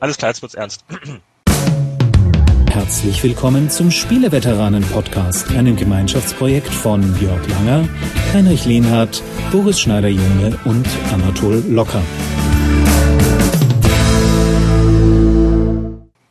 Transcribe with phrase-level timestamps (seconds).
[0.00, 0.84] alles klar, jetzt wird's ernst.
[2.70, 7.88] Herzlich willkommen zum Spieleveteranen-Podcast, einem Gemeinschaftsprojekt von Jörg Langer,
[8.34, 12.02] Heinrich Lehnhardt, Boris Schneider-Junge und Anatol Locker.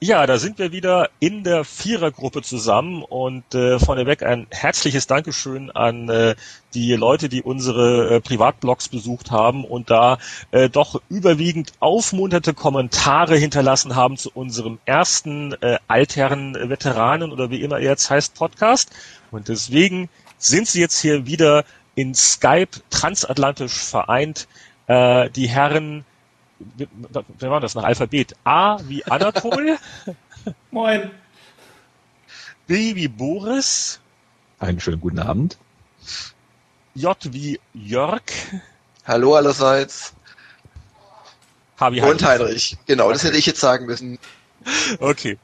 [0.06, 5.72] Ja, da sind wir wieder in der Vierergruppe zusammen und äh, vorneweg ein herzliches Dankeschön
[5.72, 6.36] an äh,
[6.76, 10.20] die Leute, die unsere äh, Privatblogs besucht haben und da
[10.52, 17.62] äh, doch überwiegend aufmunterte Kommentare hinterlassen haben zu unserem ersten äh, Altherren Veteranen oder wie
[17.64, 18.92] immer er jetzt heißt Podcast.
[19.32, 21.66] Und deswegen sind sie jetzt hier wieder
[21.96, 24.48] in Skype transatlantisch vereint.
[24.86, 26.06] Äh, die Herren
[26.58, 28.36] wer war das nach Alphabet?
[28.44, 29.78] A wie Anatol.
[30.72, 31.12] Moin.
[32.68, 34.00] B wie Boris.
[34.60, 35.58] Einen schönen guten Abend.
[36.94, 38.24] J wie Jörg.
[39.06, 40.14] Hallo allerseits.
[41.80, 42.78] H wie Und Heinrich.
[42.86, 43.14] Genau, okay.
[43.14, 44.18] das hätte ich jetzt sagen müssen.
[45.00, 45.38] Okay.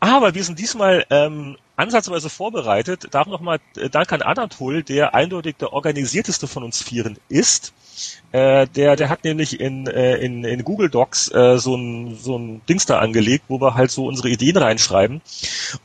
[0.00, 3.08] Aber wir sind diesmal ähm, ansatzweise vorbereitet.
[3.12, 7.72] Darf nochmal äh, Dank an Anatol, der eindeutig der organisierteste von uns Vieren ist.
[8.32, 12.38] Äh, der, der hat nämlich in, äh, in, in Google Docs äh, so ein, so
[12.38, 15.20] ein Dings da angelegt, wo wir halt so unsere Ideen reinschreiben.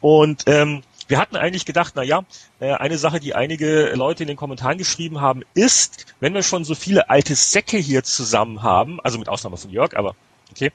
[0.01, 2.23] Und ähm, wir hatten eigentlich gedacht, na ja,
[2.59, 6.65] äh, eine Sache, die einige Leute in den Kommentaren geschrieben haben, ist, wenn wir schon
[6.65, 10.15] so viele alte Säcke hier zusammen haben, also mit Ausnahme von Jörg, aber
[10.51, 10.71] okay,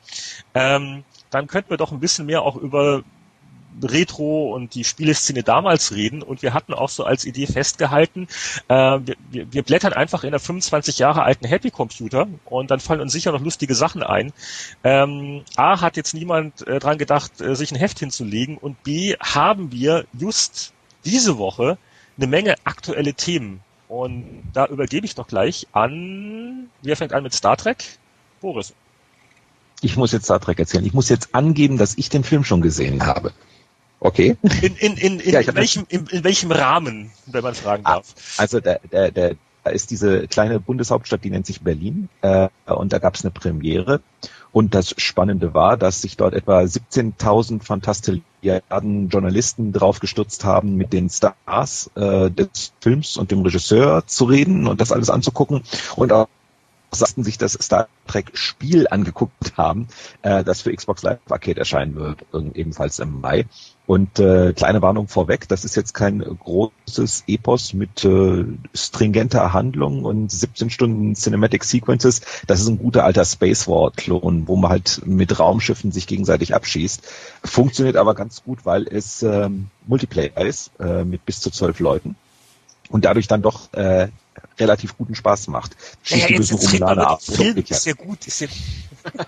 [0.54, 3.02] ähm, dann könnten wir doch ein bisschen mehr auch über
[3.82, 8.28] Retro und die Spieleszene damals reden und wir hatten auch so als Idee festgehalten,
[8.68, 13.00] äh, wir, wir blättern einfach in der 25 Jahre alten Happy Computer und dann fallen
[13.00, 14.32] uns sicher noch lustige Sachen ein.
[14.84, 19.14] Ähm, A hat jetzt niemand äh, dran gedacht, äh, sich ein Heft hinzulegen und B
[19.20, 20.72] haben wir just
[21.04, 21.78] diese Woche
[22.16, 27.34] eine Menge aktuelle Themen und da übergebe ich doch gleich an, wer fängt an mit
[27.34, 27.98] Star Trek?
[28.40, 28.74] Boris.
[29.80, 30.84] Ich muss jetzt Star Trek erzählen.
[30.84, 33.32] Ich muss jetzt angeben, dass ich den Film schon gesehen habe.
[34.00, 34.36] Okay.
[34.42, 37.96] In, in, in, in, ja, in welchem, in, in, welchem Rahmen, wenn man fragen ah,
[37.96, 38.14] darf?
[38.38, 42.92] Also der, der, der, da ist diese kleine Bundeshauptstadt, die nennt sich Berlin, äh, und
[42.92, 44.00] da gab es eine Premiere.
[44.52, 50.92] Und das Spannende war, dass sich dort etwa 17.000 Fantastilliarden Journalisten drauf gestürzt haben, mit
[50.92, 55.62] den Stars äh, des Films und dem Regisseur zu reden und das alles anzugucken
[55.94, 56.26] und auch
[56.92, 59.88] sagten sich das Star Trek Spiel angeguckt haben,
[60.22, 62.24] äh, das für Xbox Live Arcade erscheinen wird,
[62.54, 63.46] ebenfalls im Mai.
[63.86, 70.04] Und äh, kleine Warnung vorweg, das ist jetzt kein großes Epos mit äh, stringenter Handlung
[70.04, 72.20] und 17 Stunden Cinematic Sequences.
[72.46, 76.54] Das ist ein guter alter Space War Klon, wo man halt mit Raumschiffen sich gegenseitig
[76.54, 77.02] abschießt.
[77.42, 82.14] Funktioniert aber ganz gut, weil es ähm, Multiplayer ist äh, mit bis zu zwölf Leuten
[82.90, 84.08] und dadurch dann doch äh,
[84.60, 85.76] relativ guten Spaß macht.
[86.02, 87.22] Schießt ja, ja, jetzt, jetzt ab.
[87.22, 88.48] Film ist ja gut, ist ja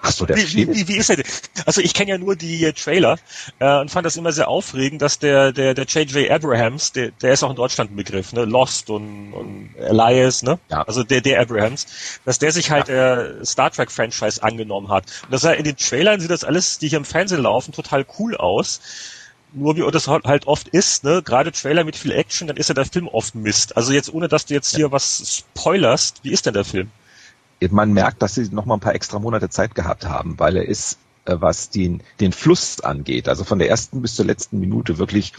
[0.00, 1.26] Ach so, der wie, wie, wie ist er denn?
[1.66, 3.19] Also ich kenne ja nur die äh, Trailer
[3.59, 6.31] äh, und fand das immer sehr aufregend, dass der der der J.J.
[6.31, 10.59] Abrahams, der der ist auch in Deutschland ein Begriff, ne, Lost und, und Elias, ne,
[10.71, 10.82] ja.
[10.82, 11.87] also der der Abrahams,
[12.25, 13.16] dass der sich halt ja.
[13.16, 15.04] der Star Trek Franchise angenommen hat.
[15.25, 18.37] Und das in den Trailern sieht das alles, die hier im Fernsehen laufen, total cool
[18.37, 18.81] aus.
[19.54, 22.74] Nur wie das halt oft ist, ne, gerade Trailer mit viel Action, dann ist ja
[22.74, 23.76] der Film oft Mist.
[23.76, 26.90] Also jetzt ohne, dass du jetzt hier was spoilerst, wie ist denn der Film?
[27.70, 30.66] Man merkt, dass sie noch mal ein paar extra Monate Zeit gehabt haben, weil er
[30.66, 34.98] ist, äh, was den, den Fluss angeht, also von der ersten bis zur letzten Minute
[34.98, 35.32] wirklich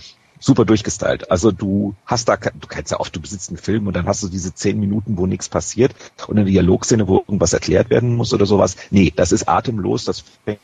[0.43, 1.31] super durchgestylt.
[1.31, 4.21] Also du hast da, du kennst ja oft, du besitzt einen Film und dann hast
[4.23, 5.95] du diese zehn Minuten, wo nichts passiert
[6.27, 8.75] und eine Dialogszene, wo irgendwas erklärt werden muss oder sowas.
[8.91, 10.59] Nee, das ist atemlos, das fängt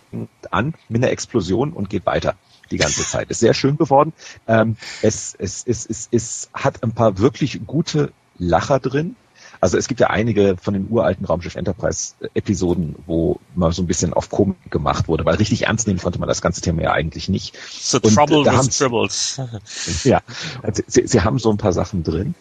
[0.52, 2.36] an mit einer Explosion und geht weiter
[2.72, 3.30] die ganze Zeit.
[3.30, 4.14] Ist sehr schön geworden.
[4.48, 9.16] Ähm, es, es, es, es, es hat ein paar wirklich gute Lacher drin.
[9.62, 13.88] Also es gibt ja einige von den uralten Raumschiff Enterprise Episoden, wo mal so ein
[13.88, 16.92] bisschen auf Komik gemacht wurde, weil richtig ernst nehmen konnte man das ganze Thema ja
[16.92, 17.58] eigentlich nicht.
[17.70, 19.42] So Und Trouble with Tribbles.
[20.06, 20.22] ja,
[20.64, 22.36] also sie, sie haben so ein paar Sachen drin.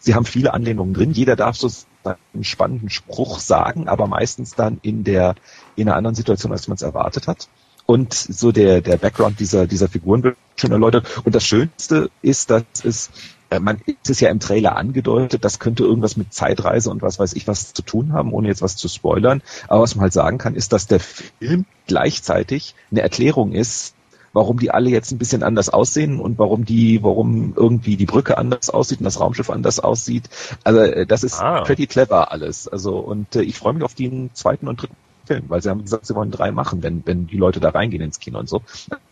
[0.00, 1.12] Sie haben viele Anlehnungen drin.
[1.12, 1.70] Jeder darf so
[2.04, 5.34] einen spannenden Spruch sagen, aber meistens dann in der
[5.76, 7.48] in einer anderen Situation, als man es erwartet hat
[7.86, 11.06] und so der, der Background dieser, dieser Figuren wird schon erläutert.
[11.24, 13.10] Und das Schönste ist, dass es,
[13.50, 17.18] äh, man ist es ja im Trailer angedeutet, das könnte irgendwas mit Zeitreise und was
[17.18, 19.42] weiß ich was zu tun haben, ohne jetzt was zu spoilern.
[19.68, 23.94] Aber was man halt sagen kann, ist, dass der Film gleichzeitig eine Erklärung ist,
[24.32, 28.36] warum die alle jetzt ein bisschen anders aussehen und warum die, warum irgendwie die Brücke
[28.36, 30.24] anders aussieht und das Raumschiff anders aussieht.
[30.64, 31.62] Also äh, das ist ah.
[31.62, 32.66] pretty clever alles.
[32.66, 35.82] Also und äh, ich freue mich auf den zweiten und dritten Film, weil sie haben
[35.82, 38.62] gesagt, sie wollen drei machen, wenn, wenn die Leute da reingehen ins Kino und so.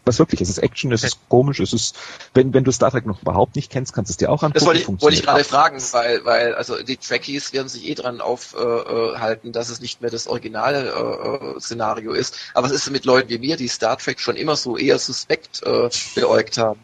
[0.05, 1.97] Was wirklich, es ist Action, es ist komisch, es ist,
[2.35, 4.55] wenn, wenn du Star Trek noch überhaupt nicht kennst, kannst du es dir auch angucken.
[4.55, 7.95] Das wollte ich, wollte ich gerade fragen, weil, weil, also die Trekkies werden sich eh
[7.95, 12.37] dran aufhalten, äh, dass es nicht mehr das originale äh, Szenario ist.
[12.55, 15.63] Aber was ist mit Leuten wie mir, die Star Trek schon immer so eher suspekt
[15.65, 16.81] äh, beäugt haben?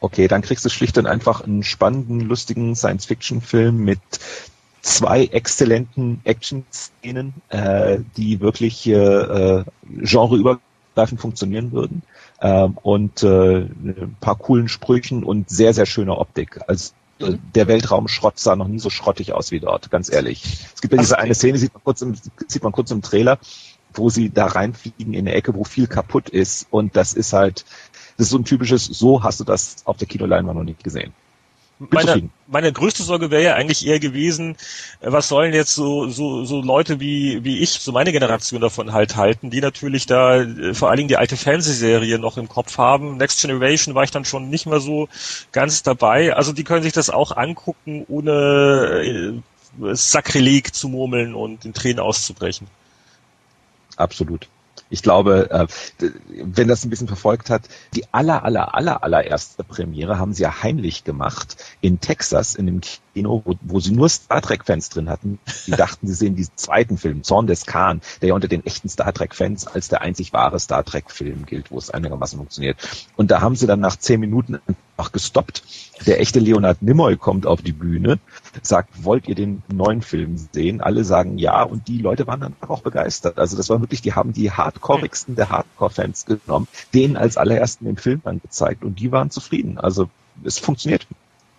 [0.00, 4.00] Okay, dann kriegst du schlicht und einfach einen spannenden, lustigen Science-Fiction-Film mit
[4.82, 12.02] zwei exzellenten Action-Szenen, äh, die wirklich äh, genreübergreifend funktionieren würden
[12.40, 16.60] ähm, und äh, ein paar coolen Sprüchen und sehr, sehr schöne Optik.
[16.66, 17.40] Also äh, mhm.
[17.54, 20.42] der Weltraumschrott sah noch nie so schrottig aus wie dort, ganz ehrlich.
[20.74, 22.14] Es gibt ja diese eine Szene, sieht man kurz im,
[22.46, 23.38] sieht man kurz im Trailer,
[23.92, 27.64] wo sie da reinfliegen in eine Ecke, wo viel kaputt ist und das ist halt,
[28.16, 31.12] das ist so ein typisches, so hast du das auf der Kinoleinwand noch nicht gesehen
[31.88, 34.56] meine, meine größte Sorge wäre ja eigentlich eher gewesen,
[35.00, 38.92] äh, was sollen jetzt so, so, so Leute wie, wie ich, so meine Generation davon
[38.92, 42.76] halt halten, die natürlich da äh, vor allen Dingen die alte Fernsehserie noch im Kopf
[42.76, 43.16] haben.
[43.16, 45.08] Next Generation war ich dann schon nicht mehr so
[45.52, 46.34] ganz dabei.
[46.34, 49.40] Also die können sich das auch angucken, ohne
[49.80, 52.66] äh, Sakrileg zu murmeln und in Tränen auszubrechen.
[53.96, 54.48] Absolut
[54.90, 55.66] ich glaube, äh,
[56.42, 57.62] wenn das ein bisschen verfolgt hat,
[57.94, 62.80] die aller, aller, aller, allererste Premiere haben sie ja heimlich gemacht in Texas, in dem
[63.14, 65.38] Kino, wo, wo sie nur Star Trek-Fans drin hatten.
[65.66, 68.88] Die dachten, sie sehen diesen zweiten Film, Zorn des Khan, der ja unter den echten
[68.88, 72.76] Star Trek-Fans als der einzig wahre Star Trek-Film gilt, wo es einigermaßen funktioniert.
[73.16, 74.58] Und da haben sie dann nach zehn Minuten
[75.00, 75.62] einfach gestoppt.
[76.06, 78.18] Der echte Leonard Nimoy kommt auf die Bühne,
[78.62, 80.80] sagt, wollt ihr den neuen Film sehen?
[80.80, 83.38] Alle sagen ja und die Leute waren dann auch begeistert.
[83.38, 87.96] Also das war wirklich, die haben die hardcoreigsten der Hardcore-Fans genommen, denen als allerersten den
[87.96, 89.78] Film dann gezeigt und die waren zufrieden.
[89.78, 90.08] Also
[90.44, 91.06] es funktioniert.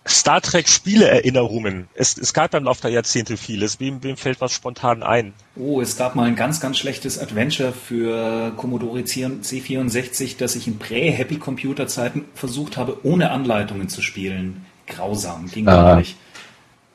[0.04, 1.86] Star Trek Spieleerinnerungen.
[1.94, 3.78] Es, es gab im Laufe der Jahrzehnte vieles.
[3.78, 5.32] Wem, wem fällt was spontan ein?
[5.54, 10.80] Oh, es gab mal ein ganz, ganz schlechtes Adventure für Commodore C64, das ich in
[10.80, 14.66] Prä-Happy-Computer-Zeiten versucht habe, ohne Anleitungen zu spielen.
[14.88, 16.16] Grausam, ging ah, gar nicht.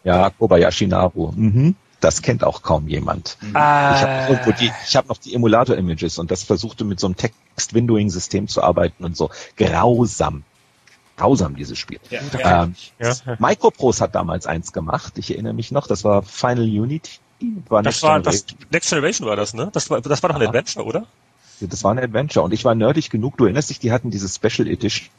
[0.04, 1.32] Ja, Kobayashi Naru.
[1.34, 1.76] Mhm.
[2.00, 3.38] Das kennt auch kaum jemand.
[3.42, 3.56] Mhm.
[3.56, 4.28] Ah.
[4.30, 9.04] Ich habe hab noch die Emulator-Images und das versuchte mit so einem Text-Windowing-System zu arbeiten
[9.04, 9.32] und so.
[9.56, 10.44] Grausam
[11.18, 12.00] grausam, dieses Spiel.
[12.10, 13.14] Ja, ähm, ja.
[13.40, 17.20] Microprose hat damals eins gemacht, ich erinnere mich noch, das war Final Unity.
[17.68, 19.70] War das Next war das Next Generation war das, ne?
[19.74, 21.06] Das war, das war doch ein Adventure, oder?
[21.60, 24.30] Das war ein Adventure und ich war nerdig genug, du erinnerst dich, die hatten diese
[24.30, 25.10] Special Edition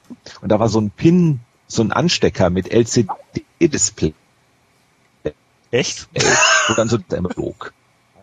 [0.40, 4.14] und da war so ein Pin, so ein Anstecker mit LCD-Display.
[5.70, 6.08] Echt?
[6.68, 7.72] Wo dann so der flog.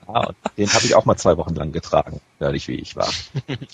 [0.07, 3.09] Ja, den habe ich auch mal zwei Wochen lang getragen, ehrlich wie ich war.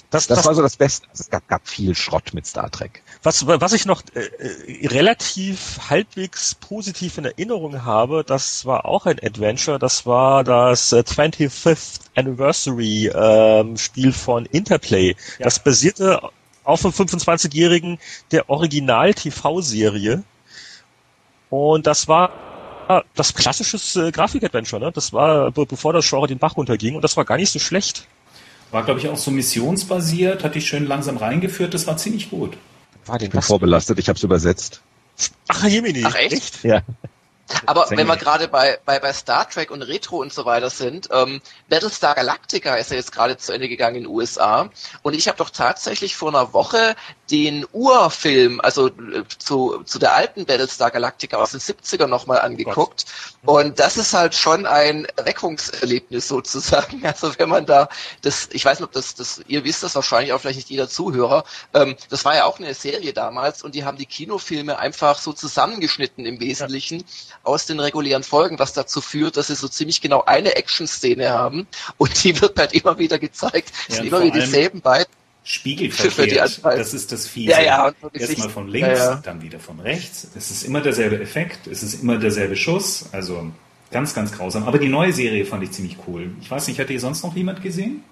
[0.09, 1.07] Das, das, das war so das Beste.
[1.09, 3.03] Also es gab, gab, viel Schrott mit Star Trek.
[3.23, 9.05] Was, was ich noch äh, äh relativ halbwegs positiv in Erinnerung habe, das war auch
[9.05, 15.15] ein Adventure, das war das äh, 25th Anniversary ähm, Spiel von Interplay.
[15.37, 15.45] Ja.
[15.45, 16.21] Das basierte
[16.63, 17.99] auf dem 25-jährigen
[18.31, 20.23] der Original-TV-Serie.
[21.49, 22.31] Und das war
[23.15, 24.91] das klassisches äh, Grafik-Adventure, ne?
[24.91, 28.07] Das war, bevor das Genre den Bach runterging und das war gar nicht so schlecht.
[28.71, 32.57] War, glaube ich, auch so missionsbasiert, hat dich schön langsam reingeführt, das war ziemlich gut.
[33.05, 34.81] War den ich bin vorbelastet, ich habe es übersetzt.
[35.47, 36.03] Ach, Jemini.
[36.05, 36.63] Ach, echt?
[36.63, 36.81] Ja.
[37.65, 41.09] Aber wenn wir gerade bei, bei, bei Star Trek und Retro und so weiter sind,
[41.11, 44.69] ähm, Battlestar Galactica ist ja jetzt gerade zu Ende gegangen in den USA
[45.01, 46.95] und ich habe doch tatsächlich vor einer Woche
[47.31, 53.05] den Urfilm, also äh, zu, zu der alten Battlestar Galactica aus den 70er nochmal angeguckt
[53.45, 57.01] oh und das ist halt schon ein Erweckungserlebnis sozusagen.
[57.11, 57.89] Also wenn man da
[58.21, 60.87] das, ich weiß nicht, ob das, das ihr wisst das wahrscheinlich auch vielleicht nicht jeder
[60.87, 61.43] Zuhörer,
[61.73, 65.33] ähm, das war ja auch eine Serie damals und die haben die Kinofilme einfach so
[65.33, 66.99] zusammengeschnitten im Wesentlichen.
[66.99, 67.05] Ja
[67.43, 71.67] aus den regulären Folgen, was dazu führt, dass sie so ziemlich genau eine Action-Szene haben
[71.97, 73.71] und die wird halt immer wieder gezeigt.
[73.87, 75.11] Es sind immer wieder dieselben beiden.
[75.43, 77.51] Spiegelverkehrt, das ist das Fiese.
[77.51, 79.15] Ja, ja, Erstmal von links, ja, ja.
[79.23, 80.27] dann wieder von rechts.
[80.35, 83.51] Es ist immer derselbe Effekt, es ist immer derselbe Schuss, also
[83.89, 84.63] ganz, ganz grausam.
[84.63, 86.31] Aber die neue Serie fand ich ziemlich cool.
[86.41, 88.03] Ich weiß nicht, hat die sonst noch jemand gesehen?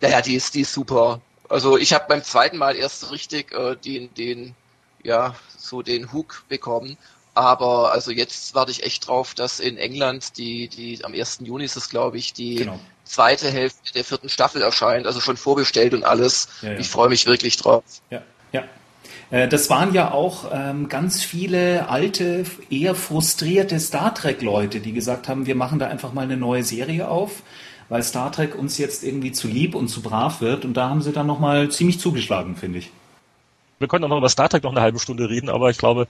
[0.00, 1.20] Ja, ja, die ist, die ist super.
[1.48, 4.54] Also ich habe beim zweiten Mal erst richtig äh, den, den,
[5.02, 6.96] ja, so den Hook bekommen.
[7.34, 11.40] Aber also jetzt warte ich echt drauf, dass in England die, die am 1.
[11.42, 12.80] Juni ist es, glaube ich, die genau.
[13.06, 16.48] Zweite Hälfte der vierten Staffel erscheint, also schon vorbestellt und alles.
[16.60, 16.78] Ja, ja.
[16.78, 17.82] Ich freue mich wirklich drauf.
[18.10, 18.22] Ja,
[18.52, 18.64] ja.
[19.30, 25.28] Äh, das waren ja auch ähm, ganz viele alte, eher frustrierte Star Trek-Leute, die gesagt
[25.28, 27.42] haben, wir machen da einfach mal eine neue Serie auf,
[27.88, 30.64] weil Star Trek uns jetzt irgendwie zu lieb und zu brav wird.
[30.64, 32.90] Und da haben sie dann nochmal ziemlich zugeschlagen, finde ich
[33.78, 36.08] wir können auch noch über Star Trek noch eine halbe Stunde reden, aber ich glaube,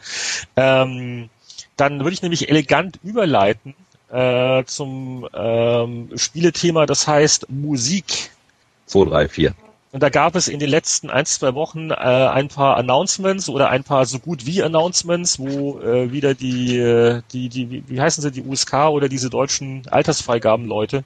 [0.56, 1.28] ähm,
[1.76, 3.74] dann würde ich nämlich elegant überleiten
[4.16, 8.30] äh, zum ähm, Spielethema, das heißt Musik.
[8.86, 9.54] 2, 3, 4.
[9.92, 13.68] Und da gab es in den letzten ein, zwei Wochen äh, ein paar Announcements oder
[13.68, 18.22] ein paar so gut wie Announcements, wo äh, wieder die, äh, die, die, wie heißen
[18.22, 21.04] sie, die USK oder diese deutschen Altersfreigabenleute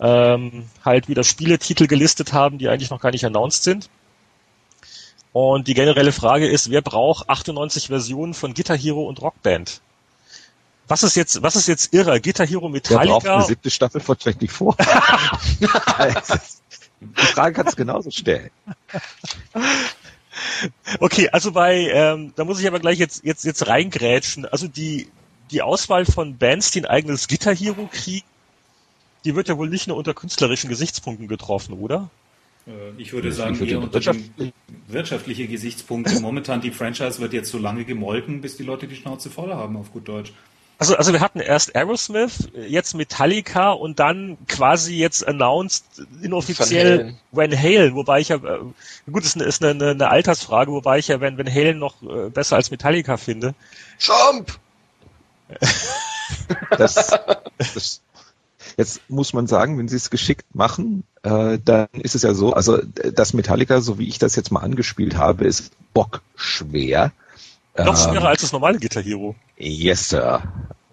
[0.00, 3.88] ähm, halt wieder Spieletitel gelistet haben, die eigentlich noch gar nicht announced sind.
[5.32, 9.80] Und die generelle Frage ist, wer braucht 98 Versionen von Guitar Hero und Rockband?
[10.92, 12.20] Was ist jetzt, was ist jetzt irre?
[12.20, 13.02] Guitar Hero Metallica?
[13.02, 14.76] Wer braucht eine siebte Staffel von 24?
[17.00, 18.50] Die Frage kannst du genauso stellen.
[21.00, 24.44] Okay, also bei, ähm, da muss ich aber gleich jetzt, jetzt, jetzt reingrätschen.
[24.44, 25.08] Also die,
[25.50, 28.26] die Auswahl von Bands, die ein eigenes Guitar Hero kriegen,
[29.24, 32.10] die wird ja wohl nicht nur unter künstlerischen Gesichtspunkten getroffen, oder?
[32.66, 34.52] Äh, ich würde sagen, eher unter wirtschaftliche.
[34.88, 36.20] wirtschaftliche Gesichtspunkte.
[36.20, 39.78] Momentan die Franchise wird jetzt so lange gemolken, bis die Leute die Schnauze voll haben,
[39.78, 40.34] auf gut Deutsch.
[40.82, 45.84] Also, also wir hatten erst Aerosmith, jetzt Metallica und dann quasi jetzt announced
[46.22, 48.58] inoffiziell Van Halen, wobei ich ja, äh,
[49.08, 52.30] gut, ist eine, ist eine, eine Altersfrage, wobei ich ja Van, Van Halen noch äh,
[52.30, 53.54] besser als Metallica finde.
[54.00, 54.58] Trump!
[56.78, 58.00] Das, das,
[58.78, 62.54] jetzt muss man sagen, wenn sie es geschickt machen, äh, dann ist es ja so,
[62.54, 67.12] also das Metallica, so wie ich das jetzt mal angespielt habe, ist bockschwer.
[67.76, 69.34] Noch schwerer ähm, als das normale Guitar Hero.
[69.56, 70.42] Yes, Sir.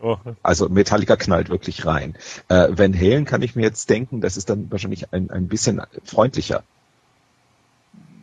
[0.02, 0.18] Oh.
[0.42, 2.16] Also Metallica knallt wirklich rein.
[2.48, 5.82] Äh, Van Halen kann ich mir jetzt denken, das ist dann wahrscheinlich ein, ein bisschen
[6.06, 6.64] freundlicher.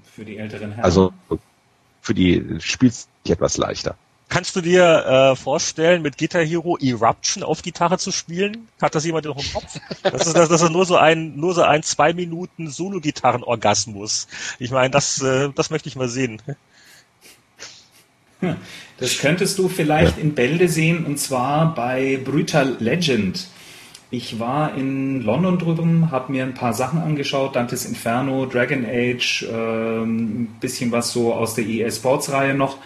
[0.05, 0.85] Für die älteren Herren.
[0.85, 1.13] Also
[2.01, 3.97] für die spielt es etwas leichter.
[4.29, 8.69] Kannst du dir äh, vorstellen, mit Guitar Hero Eruption auf Gitarre zu spielen?
[8.83, 9.79] Hat das jemand noch im Kopf?
[10.03, 14.27] Das ist, das, das ist nur so ein, nur so ein zwei Minuten Solo-Gitarren-Orgasmus.
[14.59, 16.43] Ich meine, das, äh, das möchte ich mal sehen.
[18.99, 20.23] Das könntest du vielleicht ja.
[20.23, 23.47] in Bälde sehen und zwar bei Brutal Legend.
[24.11, 29.43] Ich war in London drüben, habe mir ein paar Sachen angeschaut, Dantes Inferno, Dragon Age,
[29.43, 32.79] äh, ein bisschen was so aus der EA Sports Reihe noch.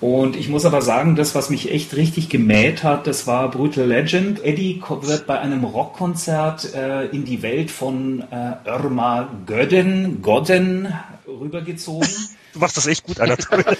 [0.00, 3.86] Und ich muss aber sagen, das, was mich echt richtig gemäht hat, das war Brutal
[3.86, 4.44] Legend.
[4.44, 10.92] Eddie wird bei einem Rockkonzert äh, in die Welt von äh, Irma Göden, Godden
[11.28, 12.08] rübergezogen.
[12.54, 13.64] Du machst das echt gut, Anatol.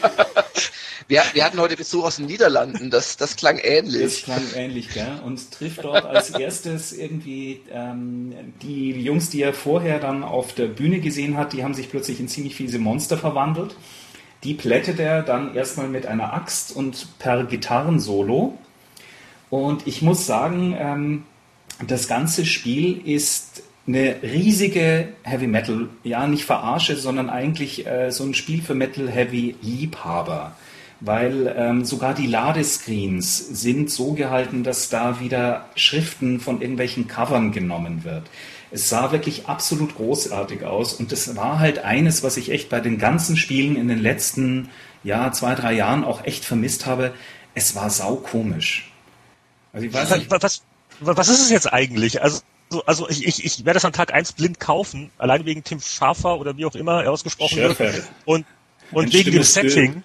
[1.07, 4.03] Wir, wir hatten heute Besuch aus den Niederlanden, das, das klang ähnlich.
[4.03, 5.21] Das klang ähnlich, gell?
[5.23, 10.67] Und trifft dort als erstes irgendwie ähm, die Jungs, die er vorher dann auf der
[10.67, 13.77] Bühne gesehen hat, die haben sich plötzlich in ziemlich fiese Monster verwandelt.
[14.45, 18.57] Die plättet er dann erstmal mit einer Axt und per Gitarrensolo.
[19.51, 21.25] Und ich muss sagen, ähm,
[21.87, 28.25] das ganze Spiel ist eine riesige Heavy Metal, ja nicht verarsche, sondern eigentlich äh, so
[28.25, 30.55] ein Spiel für Metal Heavy Liebhaber
[31.07, 37.53] weil ähm, sogar die Ladescreens sind so gehalten, dass da wieder Schriften von irgendwelchen Covern
[37.53, 38.25] genommen wird.
[38.71, 42.81] Es sah wirklich absolut großartig aus und das war halt eines, was ich echt bei
[42.81, 44.71] den ganzen Spielen in den letzten
[45.03, 47.13] ja, zwei, drei Jahren auch echt vermisst habe.
[47.55, 48.91] Es war saukomisch.
[49.73, 50.63] Also ich weiß nicht, was,
[51.01, 52.23] was, was ist es jetzt eigentlich?
[52.23, 52.41] Also
[52.87, 56.39] also ich, ich, ich werde das an Tag 1 blind kaufen, allein wegen Tim Schafer
[56.39, 57.93] oder wie auch immer er ausgesprochen Schärfer.
[57.93, 58.05] wird.
[58.25, 58.47] Und,
[58.93, 60.03] und wegen dem Setting.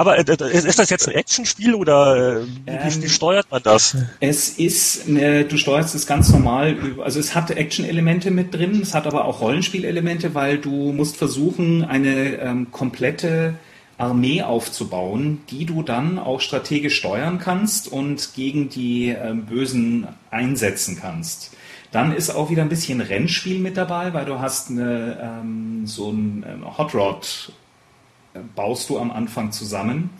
[0.00, 3.96] Aber äh, ist das jetzt ein Actionspiel oder äh, wie, ähm, wie, steuert man das?
[4.20, 8.94] Es ist, äh, du steuerst es ganz normal, also es hat Action-Elemente mit drin, es
[8.94, 13.54] hat aber auch Rollenspielelemente, weil du musst versuchen, eine ähm, komplette
[13.98, 20.96] Armee aufzubauen, die du dann auch strategisch steuern kannst und gegen die äh, Bösen einsetzen
[21.00, 21.50] kannst.
[21.90, 26.10] Dann ist auch wieder ein bisschen Rennspiel mit dabei, weil du hast eine, ähm, so
[26.10, 27.52] ein ähm, Hot Rod
[28.54, 30.10] baust du am Anfang zusammen.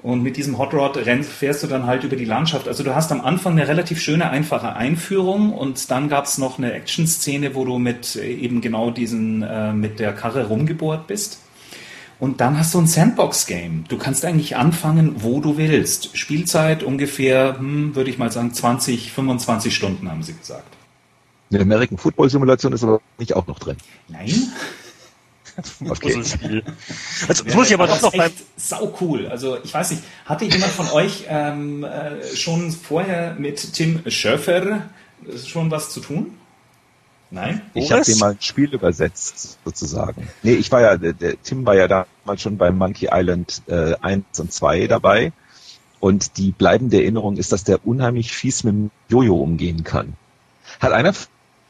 [0.00, 2.68] Und mit diesem Hot Rod fährst du dann halt über die Landschaft.
[2.68, 6.58] Also du hast am Anfang eine relativ schöne, einfache Einführung und dann gab es noch
[6.58, 11.42] eine Action-Szene, wo du mit äh, eben genau diesen, äh, mit der Karre rumgebohrt bist.
[12.20, 13.84] Und dann hast du ein Sandbox-Game.
[13.88, 16.16] Du kannst eigentlich anfangen, wo du willst.
[16.16, 20.77] Spielzeit ungefähr, hm, würde ich mal sagen, 20, 25 Stunden, haben sie gesagt.
[21.50, 23.76] Eine American Football Simulation ist aber nicht auch noch drin.
[24.08, 24.32] Nein.
[25.88, 26.14] Okay.
[27.26, 28.30] Also, das muss ich aber doch noch beim...
[28.56, 29.26] Sau cool.
[29.26, 34.88] Also, ich weiß nicht, hatte jemand von euch ähm, äh, schon vorher mit Tim Schöffer
[35.44, 36.38] schon was zu tun?
[37.30, 37.60] Nein?
[37.74, 40.28] Ich habe dem mal ein Spiel übersetzt, sozusagen.
[40.42, 43.94] Nee, ich war ja, der, der Tim war ja damals schon bei Monkey Island äh,
[44.00, 45.32] 1 und 2 dabei.
[46.00, 50.14] Und die bleibende Erinnerung ist, dass der unheimlich fies mit dem Jojo umgehen kann.
[50.80, 51.12] Hat einer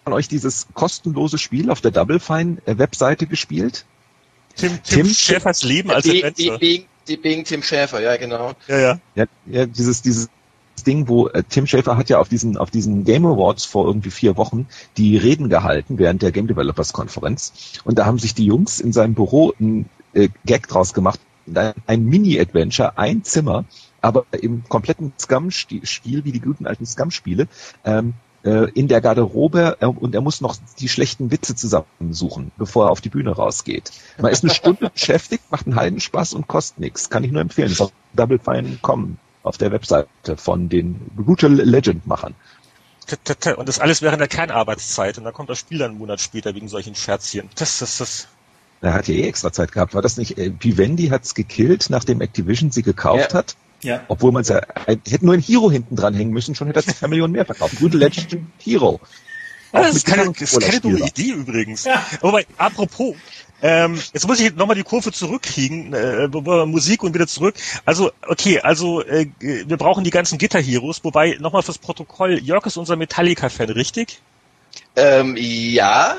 [0.09, 3.85] von euch dieses kostenlose Spiel auf der Double Fine äh, Webseite gespielt?
[4.57, 6.59] Tim, Tim, Tim Schäfers Leben als Adventure.
[6.59, 8.55] Die, die, Tim Schäfer, ja genau.
[8.69, 9.01] Ja, ja.
[9.15, 10.31] Ja, ja dieses, dieses
[10.87, 14.11] Ding, wo äh, Tim Schafer hat ja auf diesen auf diesen Game Awards vor irgendwie
[14.11, 17.53] vier Wochen die Reden gehalten während der Game Developers Konferenz
[17.85, 21.21] und da haben sich die Jungs in seinem Büro ein äh, Gag draus gemacht,
[21.55, 23.67] ein, ein Mini-Adventure, ein Zimmer,
[24.01, 27.47] aber im kompletten Scum-Stil wie die guten alten Scum-Spiele.
[27.85, 32.87] Ähm, äh, in der Garderobe äh, und er muss noch die schlechten Witze zusammensuchen, bevor
[32.87, 33.91] er auf die Bühne rausgeht.
[34.21, 37.11] Man ist eine Stunde beschäftigt, macht einen halben Spaß und kostet nichts.
[37.11, 37.69] Kann ich nur empfehlen.
[37.69, 42.35] Das ist auf Double Fine kommen auf der Webseite von den Brutal Legend Machern.
[43.57, 46.55] Und das alles während der Kernarbeitszeit und dann kommt das Spiel dann einen Monat später
[46.55, 47.49] wegen solchen Scherzchen.
[47.57, 48.29] Das, das, das.
[48.83, 49.95] Er hat ja eh extra Zeit gehabt.
[49.95, 53.39] War das nicht, äh, Vivendi hat's gekillt, nachdem Activision sie gekauft ja.
[53.39, 53.57] hat?
[53.83, 54.05] Ja.
[54.09, 56.95] Obwohl man es ja, hätte nur ein Hero hinten dran hängen müssen, schon hätte er
[56.95, 57.79] zwei Millionen mehr verkauft.
[57.79, 59.01] Brutal Legend Hero.
[59.73, 61.85] Ja, das, ist keine, das ist keine dumme Idee übrigens.
[61.85, 62.03] Ja.
[62.23, 63.15] Wobei, apropos,
[63.61, 66.29] ähm, jetzt muss ich nochmal die Kurve zurückkriegen, äh,
[66.67, 67.55] Musik und wieder zurück.
[67.85, 72.77] Also, okay, also äh, wir brauchen die ganzen Gitter-Heroes, wobei, nochmal fürs Protokoll, Jörg ist
[72.77, 74.21] unser Metallica-Fan, richtig?
[74.97, 76.17] Ähm, ja.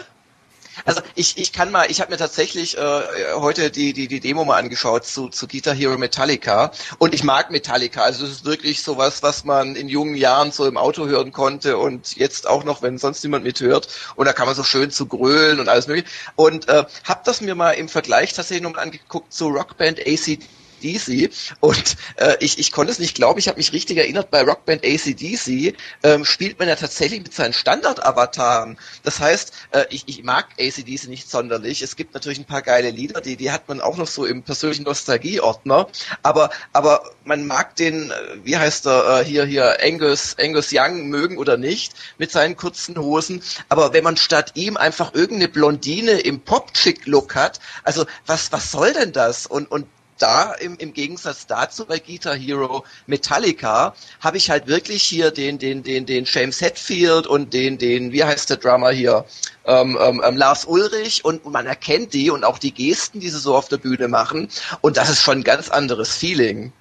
[0.85, 3.01] Also ich, ich kann mal, ich habe mir tatsächlich äh,
[3.35, 7.51] heute die, die, die Demo mal angeschaut zu, zu Guitar Hero Metallica und ich mag
[7.51, 8.01] Metallica.
[8.01, 11.77] Also es ist wirklich sowas, was man in jungen Jahren so im Auto hören konnte
[11.77, 13.87] und jetzt auch noch, wenn sonst niemand mithört.
[14.15, 16.07] Und da kann man so schön zu grölen und alles mögliche.
[16.35, 20.39] Und äh, habe das mir mal im Vergleich tatsächlich nochmal angeguckt zu Rockband AC
[20.79, 24.41] ACDC und äh, ich, ich konnte es nicht glauben, ich habe mich richtig erinnert, bei
[24.41, 28.77] Rockband ACDC ähm, spielt man ja tatsächlich mit seinen Standard-Avataren.
[29.03, 31.81] Das heißt, äh, ich, ich mag ACDC nicht sonderlich.
[31.81, 34.43] Es gibt natürlich ein paar geile Lieder, die, die hat man auch noch so im
[34.43, 35.87] persönlichen Nostalgie-Ordner,
[36.23, 41.07] aber, aber man mag den, äh, wie heißt er, äh, hier, hier, Angus, Angus Young
[41.09, 46.19] mögen oder nicht, mit seinen kurzen Hosen, aber wenn man statt ihm einfach irgendeine Blondine
[46.19, 49.45] im Pop-Chick-Look hat, also was, was soll denn das?
[49.45, 49.85] Und, und
[50.21, 55.57] da im, im Gegensatz dazu bei Guitar Hero Metallica habe ich halt wirklich hier den,
[55.57, 59.25] den, den, den James Hetfield und den, den, wie heißt der Drummer hier,
[59.65, 63.39] ähm, ähm, ähm, Lars Ulrich und man erkennt die und auch die Gesten, die sie
[63.39, 64.49] so auf der Bühne machen
[64.81, 66.71] und das ist schon ein ganz anderes Feeling.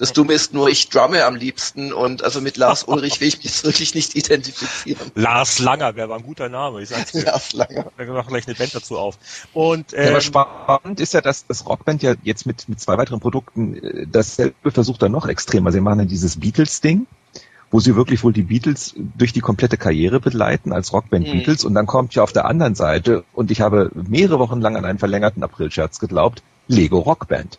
[0.00, 3.36] Das Dumme ist nur, ich drumme am liebsten und also mit Lars Ulrich will ich
[3.36, 5.12] mich jetzt wirklich nicht identifizieren.
[5.14, 7.24] Lars Langer wäre ein guter Name, ich sag's dir.
[7.24, 7.92] Lars Langer.
[7.98, 9.18] Wir machen gleich eine Band dazu auf.
[9.52, 12.80] Und, ähm, ja, aber ähm, spannend ist ja, dass das Rockband ja jetzt mit, mit
[12.80, 15.70] zwei weiteren Produkten äh, dasselbe versucht dann noch extremer.
[15.70, 17.06] Sie machen dann dieses Beatles-Ding,
[17.70, 21.32] wo sie wirklich wohl die Beatles durch die komplette Karriere begleiten als Rockband mhm.
[21.32, 24.76] Beatles und dann kommt ja auf der anderen Seite und ich habe mehrere Wochen lang
[24.78, 27.58] an einen verlängerten Aprilscherz geglaubt, Lego Rockband.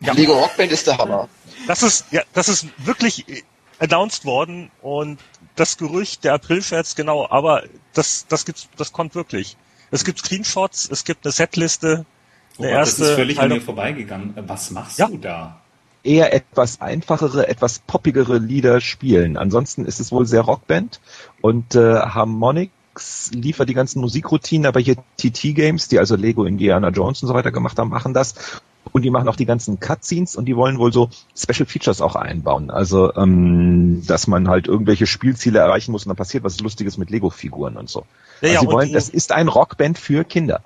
[0.00, 0.12] Ja.
[0.12, 1.28] Lego Rockband ist der Hammer.
[1.68, 3.44] Das ist, ja, das ist wirklich
[3.78, 5.18] announced worden und
[5.54, 9.58] das Gerücht, der April-Scherz, genau, aber das, das gibt's, das kommt wirklich.
[9.90, 11.88] Es gibt Screenshots, es gibt eine Setliste.
[11.88, 12.06] Eine
[12.56, 14.32] oh Gott, erste das ist völlig an mir vorbeigegangen.
[14.46, 15.08] Was machst ja.
[15.08, 15.60] du da?
[16.02, 19.36] Eher etwas einfachere, etwas poppigere Lieder spielen.
[19.36, 21.00] Ansonsten ist es wohl sehr Rockband
[21.42, 22.72] und äh, Harmonix
[23.30, 27.34] liefert die ganzen Musikroutinen, aber hier TT Games, die also Lego Indiana Jones und so
[27.34, 28.34] weiter gemacht haben, machen das
[28.92, 32.16] und die machen auch die ganzen Cutscenes und die wollen wohl so Special Features auch
[32.16, 32.70] einbauen.
[32.70, 37.10] Also, ähm, dass man halt irgendwelche Spielziele erreichen muss und dann passiert was Lustiges mit
[37.10, 38.04] Lego-Figuren und so.
[38.40, 40.62] Ja, also sie wollen, das ist ein Rockband für Kinder.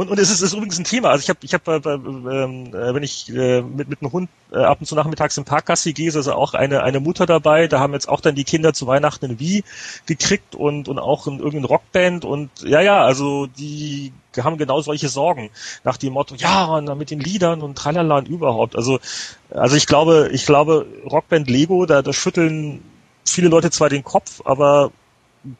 [0.00, 1.10] Und, und es ist, ist übrigens ein Thema.
[1.10, 4.30] Also ich habe, ich hab, äh, ähm, äh, wenn ich äh, mit, mit einem Hund
[4.50, 7.66] äh, ab und zu nachmittags im Parkgassi gehe, ist also auch eine, eine Mutter dabei.
[7.66, 9.62] Da haben jetzt auch dann die Kinder zu Weihnachten ein Wii
[10.06, 12.24] gekriegt und, und auch in irgendeine Rockband.
[12.24, 15.50] Und ja, ja, also die haben genau solche Sorgen
[15.84, 18.76] nach dem Motto, ja, und mit den Liedern und tralala und überhaupt.
[18.76, 19.00] Also,
[19.50, 22.80] also ich glaube, ich glaube, Rockband Lego, da, da schütteln
[23.26, 24.92] viele Leute zwar den Kopf, aber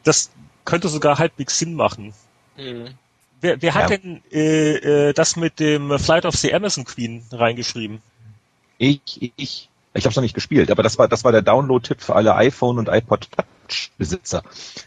[0.03, 0.31] das
[0.65, 2.15] könnte sogar halbwegs Sinn machen.
[2.57, 2.95] Mhm.
[3.41, 3.97] Wer, wer hat ja.
[3.97, 7.99] denn äh, äh, das mit dem Flight of the Amazon Queen reingeschrieben?
[8.77, 9.67] Ich, ich.
[9.93, 12.35] Ich habe es noch nicht gespielt, aber das war das war der Download-Tipp für alle
[12.35, 13.27] iPhone und iPod
[13.67, 14.41] Touch-Besitzer.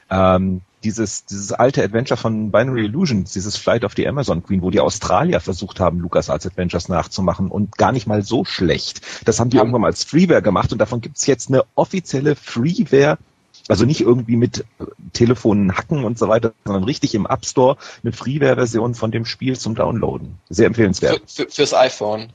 [0.09, 4.71] Ähm, dieses dieses alte Adventure von Binary Illusions, dieses Flight of the Amazon Queen, wo
[4.71, 9.03] die Australier versucht haben, Lucas als Adventures nachzumachen und gar nicht mal so schlecht.
[9.27, 9.63] Das haben die ja.
[9.63, 13.19] irgendwann mal als Freeware gemacht und davon gibt's jetzt eine offizielle Freeware
[13.69, 17.77] also nicht irgendwie mit äh, Telefonen hacken und so weiter, sondern richtig im App Store
[18.03, 20.39] eine Freeware-Version von dem Spiel zum Downloaden.
[20.51, 21.23] Sehr empfehlenswert.
[21.27, 22.33] Für, für, fürs iPhone.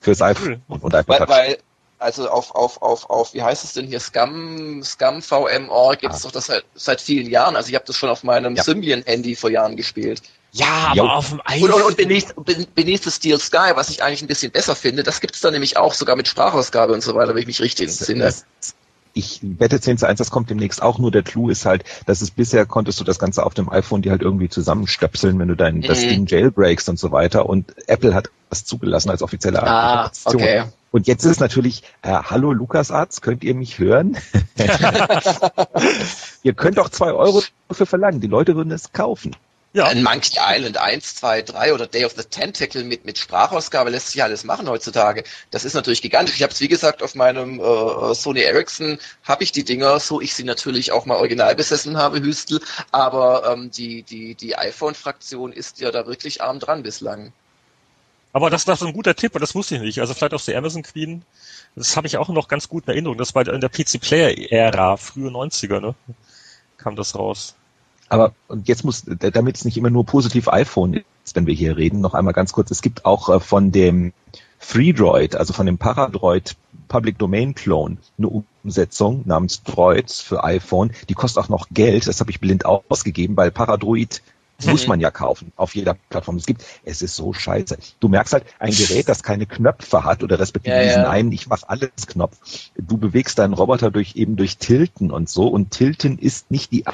[0.00, 1.58] Fürs iPhone und, und iPod weil, weil,
[1.98, 6.24] also auf, auf, auf, auf, wie heißt es denn hier, Scum, Scum VMOR gibt es
[6.24, 6.28] ah.
[6.28, 7.56] doch das seit, seit vielen Jahren.
[7.56, 8.62] Also ich habe das schon auf meinem ja.
[8.62, 10.22] Symbian-Handy vor Jahren gespielt.
[10.52, 11.04] Ja, aber jo.
[11.04, 11.70] auf dem iPhone.
[11.70, 12.34] Und, und, und Beneath,
[12.74, 15.50] Beneath the Steel Sky, was ich eigentlich ein bisschen besser finde, das gibt es da
[15.50, 18.24] nämlich auch, sogar mit Sprachausgabe und so weiter, wenn ich mich richtig entsinne.
[18.24, 18.46] Das,
[19.12, 22.20] ich wette 10 zu 1, das kommt demnächst auch, nur der Clou ist halt, dass
[22.20, 25.56] es bisher konntest du das Ganze auf dem iPhone die halt irgendwie zusammenstöpseln, wenn du
[25.56, 25.82] dein, mhm.
[25.82, 30.64] das Ding jailbreakst und so weiter und Apple hat das zugelassen als offizielle ah, Okay.
[30.92, 34.16] Und jetzt ist natürlich, äh, hallo LukasArts, könnt ihr mich hören?
[36.42, 38.20] ihr könnt auch zwei Euro dafür verlangen.
[38.20, 39.36] Die Leute würden es kaufen.
[39.72, 39.84] Ja.
[39.84, 44.08] Ein Monkey Island 1, 2, 3 oder Day of the Tentacle mit, mit Sprachausgabe lässt
[44.08, 45.22] sich alles machen heutzutage.
[45.52, 46.34] Das ist natürlich gigantisch.
[46.34, 50.20] Ich habe es wie gesagt auf meinem äh, Sony Ericsson habe ich die Dinger, so
[50.20, 52.60] ich sie natürlich auch mal original besessen habe, Hüstel.
[52.90, 57.32] Aber ähm, die, die, die iPhone-Fraktion ist ja da wirklich arm dran bislang.
[58.32, 60.00] Aber das, das ist ein guter Tipp, das wusste ich nicht.
[60.00, 61.24] Also vielleicht auch der Amazon Queen,
[61.76, 63.18] das habe ich auch noch ganz gut in Erinnerung.
[63.18, 65.94] Das war in der PC Player Ära, frühe 90er, ne?
[66.76, 67.54] Kam das raus.
[68.10, 70.94] Aber und jetzt muss, damit es nicht immer nur positiv iPhone
[71.24, 72.70] ist, wenn wir hier reden, noch einmal ganz kurz.
[72.70, 74.12] Es gibt auch äh, von dem
[74.58, 76.56] FreeDroid, also von dem Paradroid
[76.88, 80.90] Public Domain Clone, eine Umsetzung namens Droids für iPhone.
[81.08, 82.08] Die kostet auch noch Geld.
[82.08, 84.22] Das habe ich blind ausgegeben, weil Paradroid
[84.66, 86.36] muss man ja kaufen auf jeder Plattform.
[86.36, 87.78] Es gibt, es ist so scheiße.
[88.00, 91.10] Du merkst halt, ein Gerät, das keine Knöpfe hat oder respektive ja, diesen ja.
[91.10, 92.36] einen, ich mach alles Knopf.
[92.76, 96.84] Du bewegst deinen Roboter durch eben durch Tilten und so und Tilten ist nicht die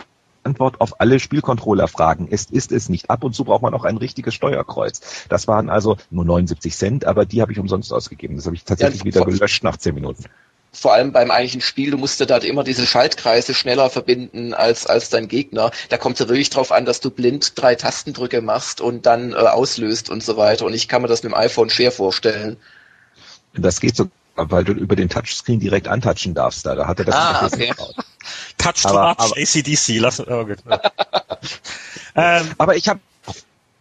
[0.47, 2.29] Antwort auf alle Spielcontroller-Fragen.
[2.31, 3.11] Es ist es nicht.
[3.11, 5.27] Ab und zu braucht man auch ein richtiges Steuerkreuz.
[5.29, 8.37] Das waren also nur 79 Cent, aber die habe ich umsonst ausgegeben.
[8.37, 10.25] Das habe ich tatsächlich ja, wieder gelöscht nach 10 Minuten
[10.73, 15.09] vor allem beim eigentlichen Spiel, du musst da immer diese Schaltkreise schneller verbinden als, als
[15.09, 15.71] dein Gegner.
[15.89, 19.33] Da kommt es ja wirklich drauf an, dass du blind drei Tastendrücke machst und dann
[19.33, 20.67] äh, auslöst und so weiter.
[20.67, 22.59] Und ich kann mir das mit dem iPhone schwer vorstellen.
[23.55, 26.67] Das geht so, weil du über den Touchscreen direkt antatschen darfst.
[26.67, 27.73] Da, da hat er das ah, okay.
[28.59, 30.59] Touch to aber, ACDC, lass, oh, gut.
[32.15, 33.01] ähm, aber ich habe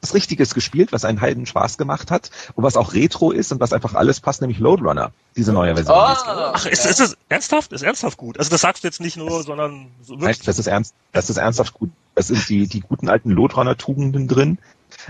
[0.01, 3.59] was Richtiges gespielt, was einen Heiden Spaß gemacht hat und was auch Retro ist und
[3.59, 5.97] was einfach alles passt, nämlich Loadrunner, diese neue Version.
[5.97, 7.73] Oh, Ach, ist, ist es ernsthaft?
[7.73, 8.37] Ist ernsthaft gut?
[8.37, 10.37] Also das sagst du jetzt nicht nur, das, sondern so wirklich.
[10.37, 11.89] Nein, das ist ernst, das ist ernsthaft gut.
[12.13, 14.59] Das sind die, die guten alten Loadrunner-Tugenden drin,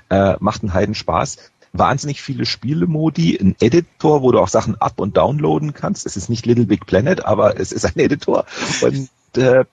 [0.09, 1.37] äh, macht einen Heiden Spaß
[1.77, 6.05] wahnsinnig viele Spielemodi, ein Editor, wo du auch Sachen up- und downloaden kannst.
[6.05, 8.45] Es ist nicht Little Big Planet, aber es ist ein Editor.
[8.81, 9.65] Und, äh,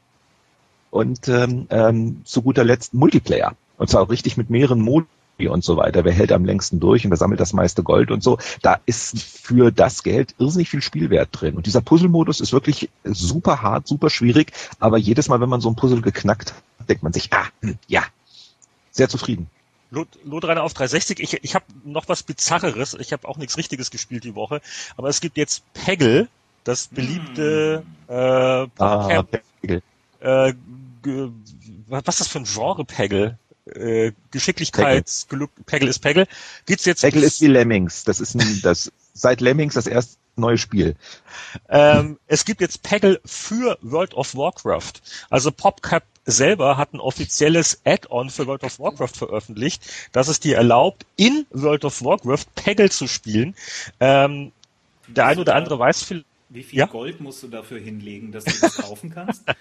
[0.91, 3.55] und ähm, ähm, zu guter Letzt Multiplayer.
[3.79, 5.07] Und zwar auch richtig mit mehreren Modi
[5.49, 6.05] und so weiter.
[6.05, 8.39] Wer hält am längsten durch und wer sammelt das meiste Gold und so.
[8.61, 11.57] Da ist für das Geld irrsinnig viel Spielwert drin.
[11.57, 14.53] Und dieser Puzzle-Modus ist wirklich super hart, super schwierig.
[14.79, 16.55] Aber jedes Mal, wenn man so ein Puzzle geknackt
[16.89, 18.03] denkt man sich, ah, hm, ja,
[18.91, 19.49] sehr zufrieden.
[20.25, 21.21] Lodreiner auf 360.
[21.21, 22.95] Ich, ich habe noch was Bizarreres.
[22.95, 24.61] Ich habe auch nichts Richtiges gespielt die Woche.
[24.97, 26.29] Aber es gibt jetzt Peggle,
[26.65, 28.13] das beliebte mm.
[28.13, 29.23] äh, ah,
[29.61, 29.83] Peggle.
[30.21, 30.55] Äh,
[31.89, 33.39] was ist das für ein Genre Peggle?
[33.67, 36.27] äh, Geschicklichkeitsglück, Peggle ist Peggle.
[36.67, 37.03] Geht's jetzt?
[37.03, 38.05] Peggle ist wie Lemmings.
[38.05, 40.97] Das ist ein, das, seit Lemmings das erste neue Spiel.
[41.69, 44.95] Ähm, es gibt jetzt Peggle für World of Warcraft.
[45.31, 49.83] Also PopCap selber hat ein offizielles Add-on für World of Warcraft veröffentlicht,
[50.13, 53.55] das es dir erlaubt, in World of Warcraft Peggle zu spielen.
[54.01, 54.53] Ähm,
[55.09, 56.25] der ein oder andere weiß viel.
[56.49, 56.87] Wie viel ja?
[56.87, 59.43] Gold musst du dafür hinlegen, dass du das kaufen kannst?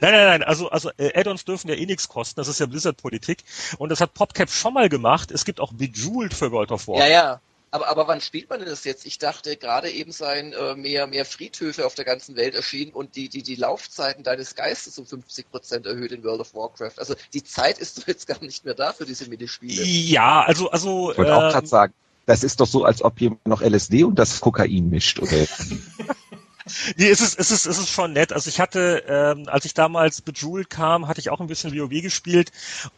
[0.00, 2.66] Nein, nein, nein, also, also äh, Add-ons dürfen ja eh nichts kosten, das ist ja
[2.66, 3.42] Blizzard-Politik.
[3.78, 5.32] Und das hat PopCap schon mal gemacht.
[5.32, 7.08] Es gibt auch Bejeweled für World of Warcraft.
[7.08, 7.40] Ja, ja.
[7.76, 9.04] Aber, aber wann spielt man denn das jetzt?
[9.04, 13.16] Ich dachte, gerade eben seien äh, mehr, mehr Friedhöfe auf der ganzen Welt erschienen und
[13.16, 16.94] die, die, die Laufzeiten deines Geistes um 50 Prozent erhöht in World of Warcraft.
[16.96, 19.82] Also die Zeit ist doch jetzt gar nicht mehr da für diese Minispiele.
[19.84, 21.12] Ja, also, also.
[21.12, 21.92] Ich wollte ähm, auch gerade sagen,
[22.24, 25.36] das ist doch so, als ob jemand noch LSD und das Kokain mischt, oder?
[26.96, 28.32] nee, es ist, es ist, es ist schon nett.
[28.32, 32.02] Also ich hatte, ähm, als ich damals Bejeweled kam, hatte ich auch ein bisschen WoW
[32.02, 32.50] gespielt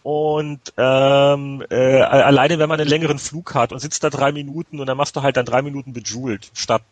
[0.03, 4.81] und ähm, äh, alleine, wenn man einen längeren Flug hat und sitzt da drei Minuten
[4.81, 6.83] und dann machst du halt dann drei Minuten Bejeweled, statt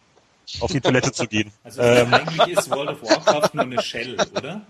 [0.60, 1.50] auf die Toilette zu gehen.
[1.64, 4.60] Also ähm, eigentlich ist World of Warcraft nur eine Shell, oder?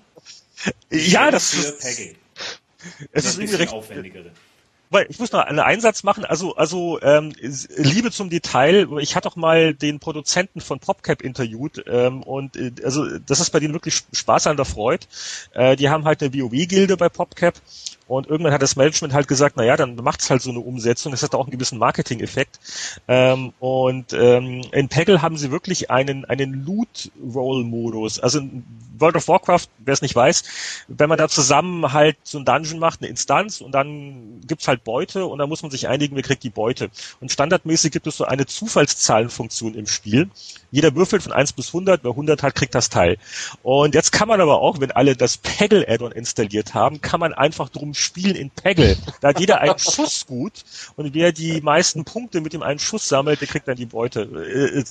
[0.90, 1.84] ja, das ist.
[3.12, 4.30] Es ist irgendwie recht aufwendigere
[4.90, 7.32] weil ich muss noch einen Einsatz machen, also also ähm,
[7.76, 8.88] Liebe zum Detail.
[9.00, 13.50] Ich hatte auch mal den Produzenten von PopCap interviewt ähm, und äh, also das ist
[13.50, 15.06] bei denen wirklich Spaß an der Freude.
[15.52, 17.54] Äh, die haben halt eine WoW-Gilde bei PopCap
[18.08, 21.10] und irgendwann hat das Management halt gesagt, na ja, dann macht's halt so eine Umsetzung.
[21.10, 22.60] Das hat auch einen gewissen Marketing-Effekt.
[23.08, 28.20] Ähm, und ähm, in Peggle haben sie wirklich einen, einen Loot-Roll-Modus.
[28.20, 28.64] Also in
[28.98, 30.44] World of Warcraft, wer es nicht weiß,
[30.88, 34.84] wenn man da zusammen halt so ein Dungeon macht, eine Instanz und dann gibt's halt
[34.84, 36.90] Beute und dann muss man sich einigen, wer kriegt die Beute.
[37.20, 40.30] Und standardmäßig gibt es so eine Zufallszahlenfunktion im Spiel.
[40.70, 43.18] Jeder würfelt von 1 bis 100, wer 100 hat, kriegt das Teil.
[43.62, 47.68] Und jetzt kann man aber auch, wenn alle das Peggle-Add-on installiert haben, kann man einfach
[47.68, 48.96] drum spielen in Peggle.
[49.20, 50.52] Da hat jeder einen Schuss gut
[50.96, 54.22] und wer die meisten Punkte mit dem einen Schuss sammelt, der kriegt dann die Beute.
[54.22, 54.84] Äh,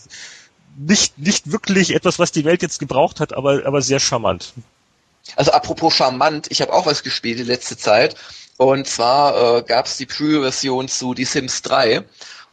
[0.78, 4.54] nicht, nicht wirklich etwas, was die Welt jetzt gebraucht hat, aber, aber sehr charmant.
[5.36, 8.16] Also apropos charmant, ich habe auch was gespielt die letzte Zeit.
[8.58, 12.04] Und zwar äh, gab es die Preview-Version zu Die Sims 3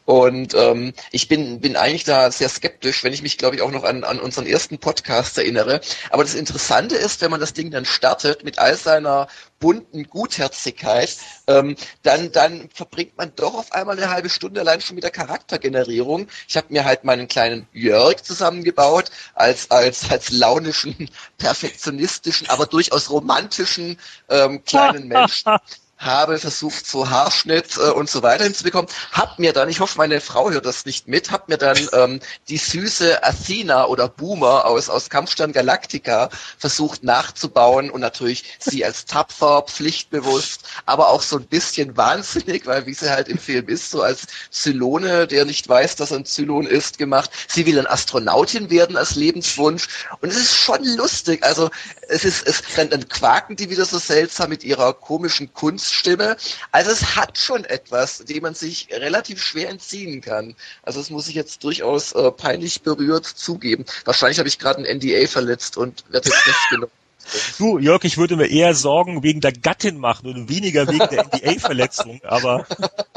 [0.04, 3.70] Und ähm, ich bin, bin eigentlich da sehr skeptisch, wenn ich mich, glaube ich, auch
[3.70, 5.80] noch an, an unseren ersten Podcast erinnere.
[6.10, 9.28] Aber das Interessante ist, wenn man das Ding dann startet mit all seiner
[9.60, 14.96] bunten Gutherzigkeit, ähm, dann, dann verbringt man doch auf einmal eine halbe Stunde allein schon
[14.96, 16.26] mit der Charaktergenerierung.
[16.48, 23.08] Ich habe mir halt meinen kleinen Jörg zusammengebaut, als, als, als launischen, perfektionistischen, aber durchaus
[23.08, 25.52] romantischen ähm, kleinen Menschen
[26.02, 28.90] habe versucht, so Haarschnitt äh, und so weiter hinzubekommen.
[29.12, 32.20] Hab mir dann, ich hoffe, meine Frau hört das nicht mit, hab mir dann ähm,
[32.48, 39.04] die süße Athena oder Boomer aus, aus Kampfstern Galactica versucht nachzubauen und natürlich sie als
[39.04, 43.90] tapfer, pflichtbewusst, aber auch so ein bisschen wahnsinnig, weil wie sie halt im Film ist,
[43.90, 47.30] so als Zylone, der nicht weiß, dass er ein Zylon ist, gemacht.
[47.48, 49.88] Sie will ein Astronautin werden als Lebenswunsch
[50.20, 51.44] und es ist schon lustig.
[51.44, 51.70] Also
[52.08, 56.36] es ist, es, dann, dann quaken die wieder so seltsam mit ihrer komischen Kunst Stimme.
[56.70, 60.54] Also es hat schon etwas, dem man sich relativ schwer entziehen kann.
[60.82, 63.84] Also das muss ich jetzt durchaus äh, peinlich berührt zugeben.
[64.04, 66.90] Wahrscheinlich habe ich gerade ein NDA verletzt und werde jetzt festgenommen.
[67.56, 71.26] Du, Jörg, ich würde mir eher Sorgen wegen der Gattin machen und weniger wegen der
[71.26, 72.66] NDA-Verletzung, aber.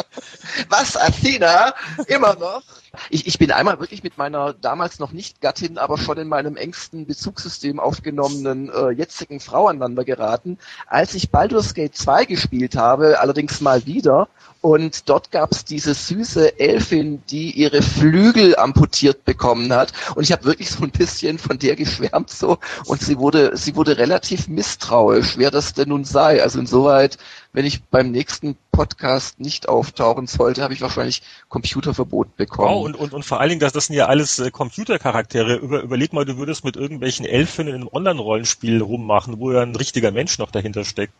[0.69, 1.73] Was, Athena?
[2.07, 2.61] Immer noch?
[3.10, 6.58] Ich, ich bin einmal wirklich mit meiner damals noch nicht Gattin, aber schon in meinem
[6.58, 13.19] engsten Bezugssystem aufgenommenen äh, jetzigen Frau aneinander geraten, als ich Baldur's Gate 2 gespielt habe,
[13.19, 14.27] allerdings mal wieder
[14.65, 19.93] und dort gab es diese süße Elfin, die ihre Flügel amputiert bekommen hat.
[20.15, 22.58] Und ich habe wirklich so ein bisschen von der geschwärmt so.
[22.86, 26.41] Und sie wurde, sie wurde relativ misstrauisch, wer das denn nun sei.
[26.41, 27.19] Also insoweit
[27.55, 32.75] wenn ich beim nächsten Podcast nicht auftauchen sollte, habe ich wahrscheinlich Computerverbot bekommen.
[32.75, 35.55] Wow, und, und, und vor allen Dingen, das, das sind ja alles äh, Computercharaktere.
[35.55, 39.75] Über, überleg mal, du würdest mit irgendwelchen Elfen in einem Online-Rollenspiel rummachen, wo ja ein
[39.75, 41.13] richtiger Mensch noch dahinter steckt.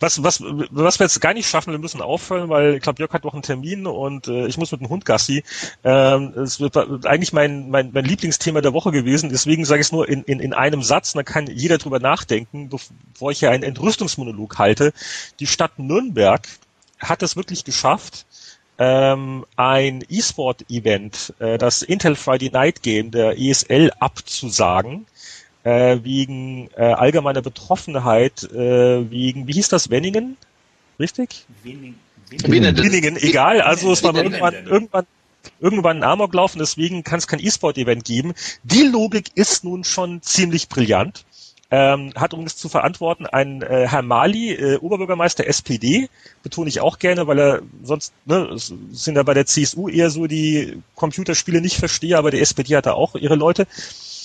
[0.00, 3.12] Was, was, was wir jetzt gar nicht schaffen, wir müssen aufhören, weil ich glaube, Jörg
[3.12, 5.44] hat noch einen Termin und äh, ich muss mit dem Hund Gassi.
[5.84, 9.92] Ähm, es wird eigentlich mein, mein, mein Lieblingsthema der Woche gewesen, deswegen sage ich es
[9.92, 13.62] nur in, in, in einem Satz, dann kann jeder drüber nachdenken, bevor ich hier einen
[13.62, 14.92] Entrüstungsmonolog halte.
[15.38, 16.42] Die Stadt Nürnberg
[16.98, 18.26] hat es wirklich geschafft,
[18.78, 25.06] ähm, ein E-Sport-Event, äh, das Intel Friday Night Game der ESL abzusagen,
[25.64, 30.36] äh, wegen äh, allgemeiner Betroffenheit, äh, wegen, wie hieß das, Wenningen?
[30.98, 31.44] Richtig?
[31.62, 31.96] Wenningen.
[32.30, 33.60] Wenningen, egal.
[33.62, 35.06] Also es war irgendwann, irgendwann
[35.60, 38.34] irgendwann ein Amoklauf und deswegen kann es kein E-Sport-Event geben.
[38.64, 41.24] Die Logik ist nun schon ziemlich brillant
[41.70, 46.08] ähm, hat übrigens zu verantworten ein äh, Herr Mali, äh, Oberbürgermeister SPD,
[46.42, 50.26] betone ich auch gerne, weil er sonst ne, sind ja bei der CSU eher so
[50.26, 53.66] die Computerspiele nicht verstehe, aber der SPD hat da auch ihre Leute.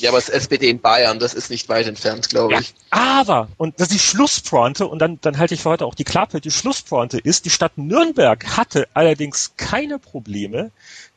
[0.03, 2.73] Ja, aber das SPD in Bayern, das ist nicht weit entfernt, glaube ich.
[2.93, 5.95] Ja, aber, und das ist die Schlusspointe, und dann, dann halte ich für heute auch
[5.95, 10.71] die Klappe, die Schlusspointe ist, die Stadt Nürnberg hatte allerdings keine Probleme,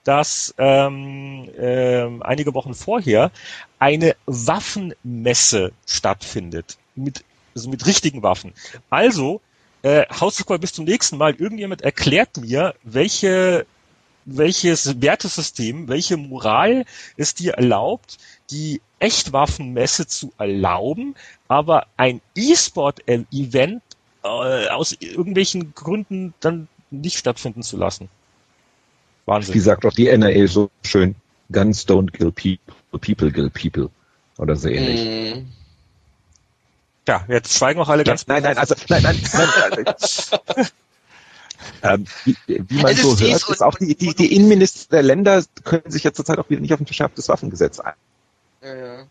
[0.04, 3.32] dass ähm, äh, einige Wochen vorher
[3.80, 7.24] eine Waffenmesse stattfindet mit
[7.56, 8.52] also mit richtigen Waffen.
[8.88, 9.40] Also
[9.82, 11.34] äh, Hausaufgabe bis zum nächsten Mal.
[11.34, 13.66] Irgendjemand erklärt mir, welche
[14.26, 16.84] welches Wertesystem, welche Moral
[17.16, 18.18] es dir erlaubt,
[18.50, 21.14] die Echtwaffenmesse zu erlauben,
[21.48, 23.82] aber ein E-Sport-Event
[24.22, 28.08] äh, aus irgendwelchen Gründen dann nicht stattfinden zu lassen.
[29.26, 29.54] Wahnsinn.
[29.54, 31.16] Wie sagt doch die NRA so schön,
[31.52, 33.90] Guns don't kill people, people kill people.
[34.38, 35.36] Oder so ähnlich.
[35.36, 35.46] Mm.
[37.08, 38.26] Ja, jetzt schweigen auch alle ganz.
[38.26, 39.84] Nein, nein, also, nein, nein, nein.
[39.84, 40.66] nein
[41.82, 45.90] ähm, wie, wie, man so hört, ist auch die, die, die Innenminister der Länder können
[45.90, 47.80] sich ja zurzeit auch wieder nicht auf ein verschärftes Waffengesetz
[48.66, 48.78] ein.
[48.78, 49.06] Ja, ja.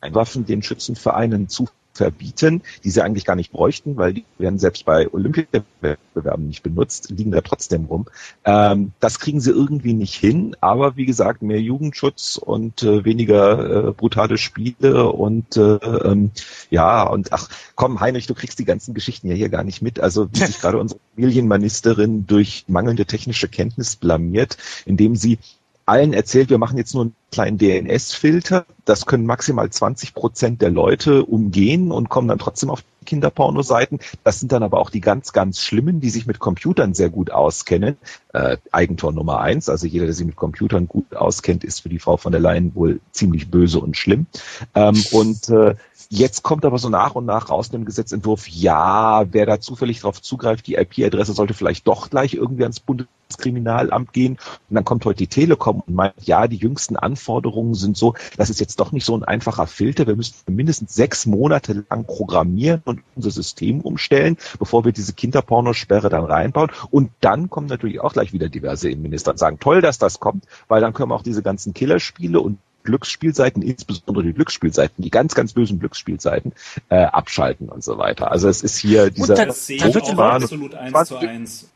[0.00, 4.58] Ein Waffen den Schützenvereinen zu verbieten, die sie eigentlich gar nicht bräuchten, weil die werden
[4.58, 8.06] selbst bei Olympiawettbewerben nicht benutzt, liegen da trotzdem rum.
[8.44, 13.88] Ähm, das kriegen sie irgendwie nicht hin, aber wie gesagt, mehr Jugendschutz und äh, weniger
[13.88, 16.32] äh, brutale Spiele und äh, ähm,
[16.68, 20.00] ja, und ach komm, Heinrich, du kriegst die ganzen Geschichten ja hier gar nicht mit.
[20.00, 25.38] Also wie sich gerade unsere Familienministerin durch mangelnde technische Kenntnis blamiert, indem sie
[25.86, 28.64] allen erzählt, wir machen jetzt nur einen kleinen DNS-Filter.
[28.84, 33.98] Das können maximal 20 Prozent der Leute umgehen und kommen dann trotzdem auf Kinderpornoseiten.
[34.22, 37.30] Das sind dann aber auch die ganz, ganz schlimmen, die sich mit Computern sehr gut
[37.30, 37.96] auskennen.
[38.32, 41.98] Äh, Eigentor Nummer eins, also jeder, der sich mit Computern gut auskennt, ist für die
[41.98, 44.26] Frau von der Leyen wohl ziemlich böse und schlimm.
[44.74, 45.74] Ähm, und äh,
[46.10, 50.00] Jetzt kommt aber so nach und nach raus in dem Gesetzentwurf, ja, wer da zufällig
[50.00, 54.38] drauf zugreift, die IP-Adresse sollte vielleicht doch gleich irgendwie ans Bundeskriminalamt gehen.
[54.68, 58.50] Und dann kommt heute die Telekom und meint, ja, die jüngsten Anforderungen sind so, das
[58.50, 60.06] ist jetzt doch nicht so ein einfacher Filter.
[60.06, 66.10] Wir müssen mindestens sechs Monate lang programmieren und unser System umstellen, bevor wir diese Kinderpornosperre
[66.10, 66.70] dann reinbauen.
[66.90, 70.44] Und dann kommen natürlich auch gleich wieder diverse Innenminister und sagen, toll, dass das kommt,
[70.68, 75.34] weil dann können wir auch diese ganzen Killerspiele und Glücksspielseiten, insbesondere die Glücksspielseiten, die ganz,
[75.34, 76.52] ganz bösen Glücksspielseiten,
[76.90, 78.30] äh, abschalten und so weiter.
[78.30, 81.68] Also es ist hier dieser und das sehe ich auch absolut eins zu eins.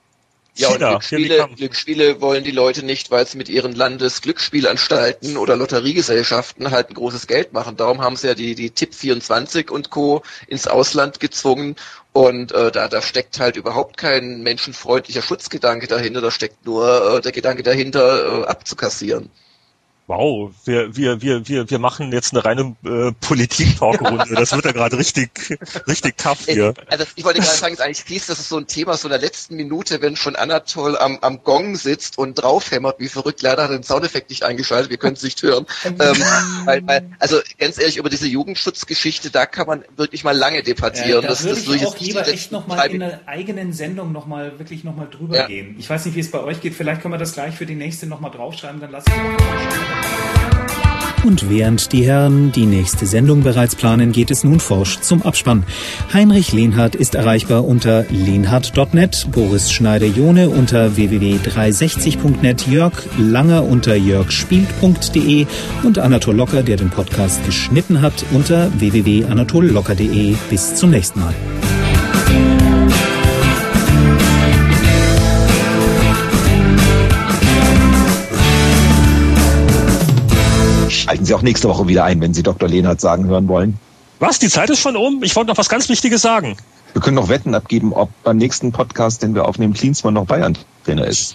[0.58, 6.72] Ja, und Glücksspiele, Glücksspiele wollen die Leute nicht, weil sie mit ihren Landesglücksspielanstalten oder Lotteriegesellschaften
[6.72, 7.76] halt ein großes Geld machen.
[7.76, 10.22] Darum haben sie ja die, die Tipp 24 und Co.
[10.48, 11.76] ins Ausland gezwungen.
[12.12, 17.20] Und äh, da, da steckt halt überhaupt kein menschenfreundlicher Schutzgedanke dahinter, da steckt nur äh,
[17.20, 19.30] der Gedanke dahinter, äh, abzukassieren
[20.08, 24.34] wow, wir, wir, wir, wir, wir machen jetzt eine reine äh, Politik-Talkrunde.
[24.34, 26.72] Das wird ja gerade richtig, richtig tough hier.
[26.86, 29.08] Also ich wollte gerade sagen, es ist eigentlich fies, das ist so ein Thema so
[29.08, 33.42] in der letzten Minute, wenn schon Anatol am, am Gong sitzt und draufhämmert, wie verrückt.
[33.42, 35.66] Leider hat er den Soundeffekt nicht eingeschaltet, wir können es nicht hören.
[35.84, 35.96] ähm,
[36.64, 41.18] weil, weil, also ganz ehrlich, über diese Jugendschutzgeschichte, da kann man wirklich mal lange debattieren.
[41.18, 44.58] Äh, da das, würde das ich auch lieber echt nochmal in einer eigenen Sendung nochmal
[44.58, 45.46] wirklich nochmal drüber ja.
[45.46, 45.76] gehen.
[45.78, 46.74] Ich weiß nicht, wie es bei euch geht.
[46.74, 49.97] Vielleicht können wir das gleich für die nächste nochmal draufschreiben, dann lasse ich es
[51.28, 55.64] und während die Herren die nächste Sendung bereits planen, geht es nun forsch zum Abspann.
[56.12, 65.46] Heinrich Lehnhardt ist erreichbar unter lehnhardt.net, Boris Schneider-Jone unter www.360.net, Jörg Langer unter jörgspielt.de
[65.82, 70.34] und Anatol Locker, der den Podcast geschnitten hat, unter www.anatollocker.de.
[70.48, 71.34] Bis zum nächsten Mal.
[81.18, 82.68] Schalten Sie auch nächste Woche wieder ein, wenn Sie Dr.
[82.68, 83.76] Lehnhardt sagen hören wollen.
[84.20, 84.38] Was?
[84.38, 85.24] Die Zeit ist schon um?
[85.24, 86.56] Ich wollte noch was ganz Wichtiges sagen.
[86.92, 91.08] Wir können noch Wetten abgeben, ob beim nächsten Podcast, den wir aufnehmen, Klinsmann noch Bayern-Trainer
[91.08, 91.34] ist.